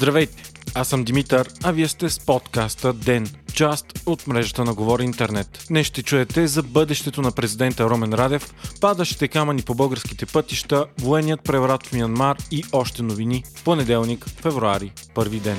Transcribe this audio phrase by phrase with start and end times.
[0.00, 0.42] Здравейте,
[0.74, 5.64] аз съм Димитър, а вие сте с подкаста ДЕН, част от мрежата на Говори Интернет.
[5.68, 11.44] Днес ще чуете за бъдещето на президента Ромен Радев, падащите камъни по българските пътища, военният
[11.44, 13.44] преврат в Мянмар и още новини.
[13.64, 15.56] Понеделник, февруари, първи ден.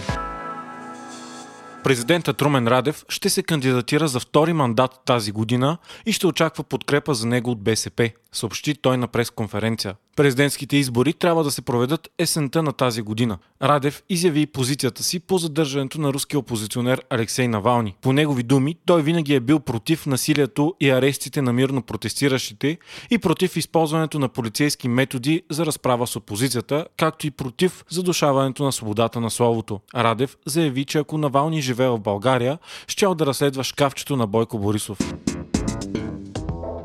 [1.84, 7.14] Президентът Румен Радев ще се кандидатира за втори мандат тази година и ще очаква подкрепа
[7.14, 9.96] за него от БСП, съобщи той на пресконференция.
[10.16, 13.38] Президентските избори трябва да се проведат есента на тази година.
[13.62, 17.96] Радев изяви позицията си по задържането на руския опозиционер Алексей Навални.
[18.02, 22.78] По негови думи, той винаги е бил против насилието и арестите на мирно протестиращите
[23.10, 28.72] и против използването на полицейски методи за разправа с опозицията, както и против задушаването на
[28.72, 29.80] свободата на словото.
[29.96, 32.58] Радев заяви, че ако Навални живее в България,
[32.88, 34.98] щял да разследва шкафчето на Бойко Борисов.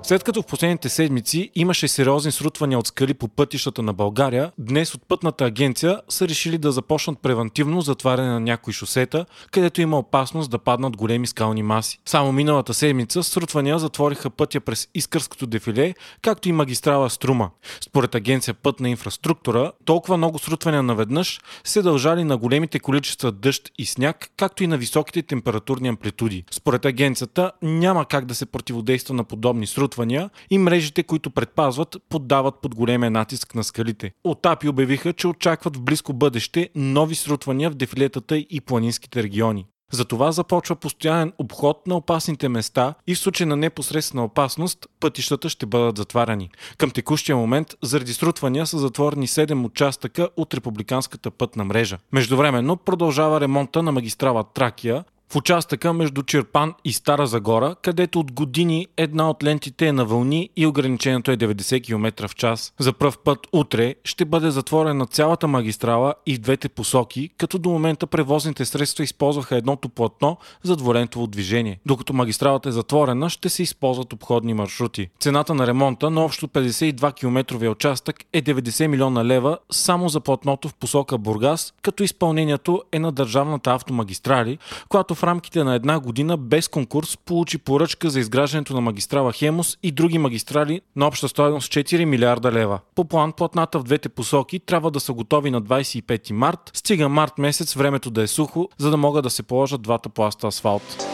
[0.07, 4.95] След като в последните седмици имаше сериозни срутвания от скали по пътищата на България, днес
[4.95, 10.51] от пътната агенция са решили да започнат превентивно затваряне на някои шосета, където има опасност
[10.51, 11.99] да паднат големи скални маси.
[12.05, 17.51] Само миналата седмица срутвания затвориха пътя през Искърското дефиле, както и магистрала Струма.
[17.81, 23.87] Според агенция Пътна инфраструктура, толкова много срутвания наведнъж се дължали на големите количества дъжд и
[23.87, 26.45] сняг, както и на високите температурни амплитуди.
[26.51, 31.97] Според агенцията няма как да се противодейства на подобни срутвания срутвания и мрежите, които предпазват,
[32.09, 34.13] поддават под големия натиск на скалите.
[34.25, 39.67] Отапи обявиха, че очакват в близко бъдеще нови срутвания в дефилетата и планинските региони.
[39.93, 45.67] Затова започва постоянен обход на опасните места и в случай на непосредствена опасност пътищата ще
[45.67, 46.51] бъдат затваряни.
[46.79, 51.99] Към текущия момент заради срутвания са затворени 7 участъка от републиканската пътна мрежа.
[52.13, 58.33] Междувременно продължава ремонта на магистрала Тракия, в участъка между Черпан и Стара Загора, където от
[58.33, 62.73] години една от лентите е на вълни и ограничението е 90 км в час.
[62.79, 67.71] За пръв път утре ще бъде затворена цялата магистрала и в двете посоки, като до
[67.71, 71.81] момента превозните средства използваха едното платно за дворентово движение.
[71.87, 75.09] Докато магистралата е затворена, ще се използват обходни маршрути.
[75.21, 80.69] Цената на ремонта на общо 52 км участък е 90 милиона лева само за платното
[80.69, 86.37] в посока Бургас, като изпълнението е на държавната автомагистрали, която в рамките на една година
[86.37, 91.73] без конкурс получи поръчка за изграждането на магистрала Хемус и други магистрали на обща стоеност
[91.73, 92.81] 4 милиарда лева.
[92.95, 97.39] По план платната в двете посоки трябва да са готови на 25 март, стига март
[97.39, 101.07] месец времето да е сухо, за да могат да се положат двата пласта асфалт.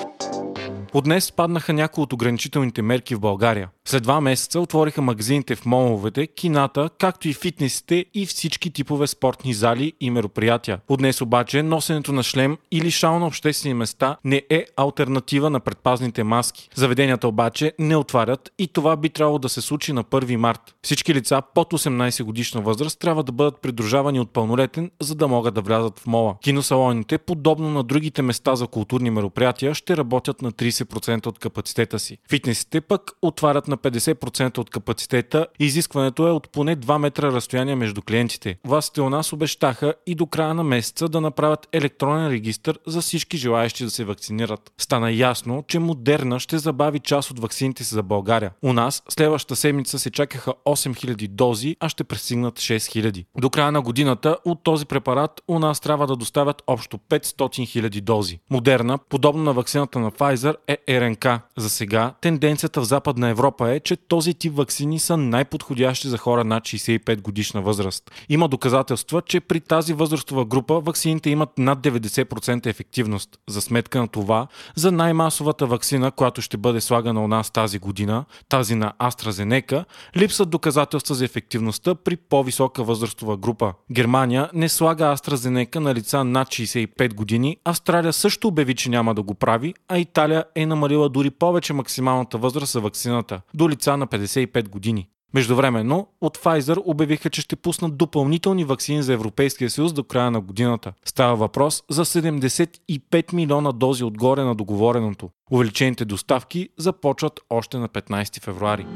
[0.94, 3.68] От днес паднаха някои от ограничителните мерки в България.
[3.84, 9.54] След два месеца отвориха магазините в моловете, кината, както и фитнесите и всички типове спортни
[9.54, 10.80] зали и мероприятия.
[10.88, 15.60] От днес обаче носенето на шлем или шал на обществени места не е альтернатива на
[15.60, 16.68] предпазните маски.
[16.74, 20.74] Заведенията обаче не отварят и това би трябвало да се случи на 1 март.
[20.82, 25.54] Всички лица под 18 годишна възраст трябва да бъдат придружавани от пълнолетен, за да могат
[25.54, 26.36] да влязат в мола.
[26.42, 32.18] Киносалоните, подобно на другите места за културни мероприятия, ще работят на 30% от капацитета си.
[32.28, 38.02] Фитнесите пък отварят на 50% от капацитета изискването е от поне 2 метра разстояние между
[38.02, 38.58] клиентите.
[38.64, 43.36] Властите у нас обещаха и до края на месеца да направят електронен регистр за всички
[43.36, 44.72] желаящи да се вакцинират.
[44.78, 48.50] Стана ясно, че Модерна ще забави част от вакцините си за България.
[48.62, 53.24] У нас следващата седмица се чакаха 8000 дози, а ще пристигнат 6000.
[53.38, 57.32] До края на годината от този препарат у нас трябва да доставят общо 500
[57.80, 58.40] 000 дози.
[58.50, 61.26] Модерна, подобно на вакцината на Pfizer, е РНК.
[61.56, 66.44] За сега тенденцията в Западна Европа е, че този тип вакцини са най-подходящи за хора
[66.44, 68.10] над 65 годишна възраст.
[68.28, 73.38] Има доказателства, че при тази възрастова група вакцините имат над 90% ефективност.
[73.48, 78.24] За сметка на това, за най-масовата вакцина, която ще бъде слагана у нас тази година,
[78.48, 79.84] тази на AstraZeneca,
[80.16, 83.72] липсват доказателства за ефективността при по-висока възрастова група.
[83.92, 89.22] Германия не слага AstraZeneca на лица над 65 години, Австралия също обяви, че няма да
[89.22, 94.06] го прави, а Италия е намалила дори повече максималната възраст за вакцината до лица на
[94.06, 95.08] 55 години.
[95.34, 100.40] Междувременно, от Pfizer обявиха, че ще пуснат допълнителни вакцини за Европейския съюз до края на
[100.40, 100.92] годината.
[101.04, 105.30] Става въпрос за 75 милиона дози отгоре на договореното.
[105.50, 108.86] Увеличените доставки започват още на 15 февруари.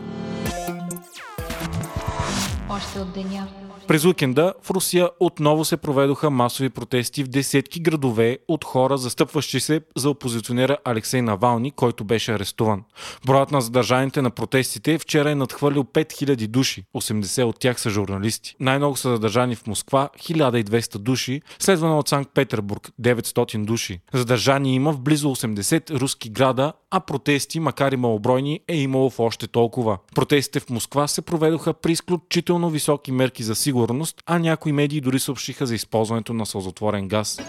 [2.70, 3.48] Още от деня
[3.88, 9.60] през уикенда в Русия отново се проведоха масови протести в десетки градове от хора, застъпващи
[9.60, 12.84] се за опозиционера Алексей Навални, който беше арестуван.
[13.26, 18.56] Броят на задържаните на протестите вчера е надхвърлил 5000 души, 80 от тях са журналисти.
[18.60, 24.00] Най-много са задържани в Москва 1200 души, следвано от Санкт Петербург 900 души.
[24.14, 29.20] Задържани има в близо 80 руски града, а протести, макар и малобройни, е имало в
[29.20, 29.98] още толкова.
[30.14, 35.18] Протестите в Москва се проведоха при изключително високи мерки за несигурност, а някои медии дори
[35.18, 37.40] съобщиха за използването на сълзотворен газ.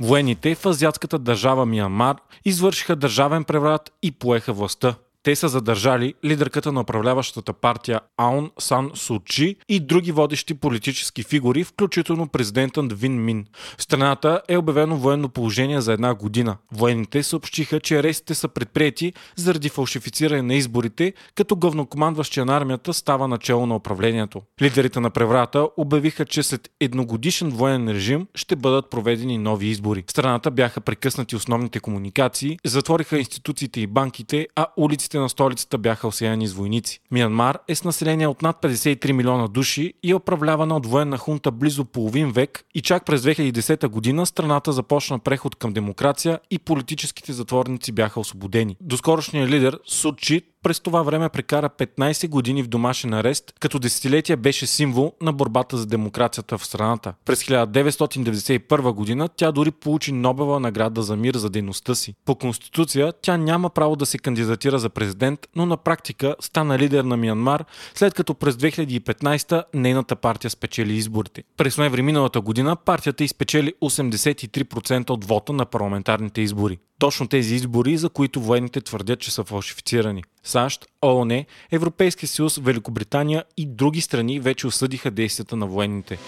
[0.00, 4.94] Военните в азиатската държава Миянмар извършиха държавен преврат и поеха властта.
[5.26, 11.64] Те са задържали лидерката на управляващата партия Аун Сан Сучи и други водещи политически фигури,
[11.64, 13.44] включително президентът Вин Мин.
[13.78, 16.56] В страната е обявено военно положение за една година.
[16.72, 23.28] Военните съобщиха, че арестите са предприяти заради фалшифициране на изборите, като главнокомандващия на армията става
[23.28, 24.42] начало на управлението.
[24.62, 30.04] Лидерите на преврата обявиха, че след едногодишен военен режим ще бъдат проведени нови избори.
[30.06, 35.78] В страната бяха прекъснати основните комуникации, затвориха институциите и банките, а улиците улиците на столицата
[35.78, 37.00] бяха осеяни с войници.
[37.10, 41.50] Миянмар е с население от над 53 милиона души и е управлявана от военна хунта
[41.50, 47.32] близо половин век и чак през 2010 година страната започна преход към демокрация и политическите
[47.32, 48.76] затворници бяха освободени.
[48.80, 54.66] Доскорошният лидер Сучи през това време прекара 15 години в домашен арест, като десетилетия беше
[54.66, 57.14] символ на борбата за демокрацията в страната.
[57.24, 62.14] През 1991 година тя дори получи Нобела награда за мир за дейността си.
[62.24, 67.04] По конституция тя няма право да се кандидатира за президент, но на практика стана лидер
[67.04, 67.64] на Миянмар,
[67.94, 71.42] след като през 2015 нейната партия спечели изборите.
[71.56, 77.96] През ноември миналата година партията изпечели 83% от вота на парламентарните избори точно тези избори,
[77.96, 80.24] за които военните твърдят, че са фалшифицирани.
[80.42, 86.18] САЩ, ООН, Европейския съюз, Великобритания и други страни вече осъдиха действията на военните.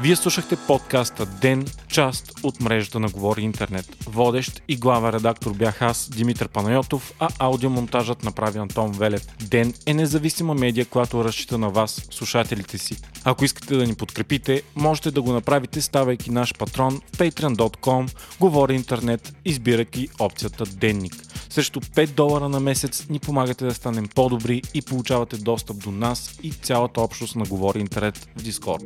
[0.00, 3.96] Вие слушахте подкаста Ден, част от мрежата на Говори Интернет.
[4.06, 9.26] Водещ и глава редактор бях аз, Димитър Панайотов, а аудиомонтажът направи Антон Велев.
[9.48, 12.96] Ден е независима медия, която разчита на вас, слушателите си.
[13.24, 18.74] Ако искате да ни подкрепите, можете да го направите ставайки наш патрон в patreon.com, Говори
[18.74, 21.14] Интернет, избирайки опцията Денник.
[21.54, 26.38] Срещу 5 долара на месец ни помагате да станем по-добри и получавате достъп до нас
[26.42, 28.82] и цялата общност на Говори Интернет в Дискорд.